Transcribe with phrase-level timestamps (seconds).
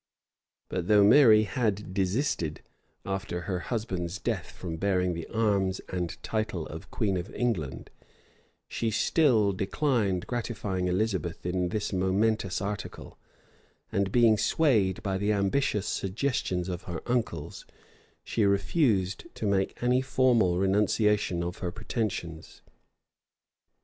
[0.67, 2.63] But though Mary had desisted,
[3.05, 7.91] after her husband's death, from bearing the arms and title of Queen of England,
[8.67, 13.19] she still declined gratifying Elizabeth in this momentous article;
[13.91, 17.67] and being swayed by the ambitious suggestions of her uncles,
[18.23, 22.63] she refused to make any formal renunciation of her pretensions.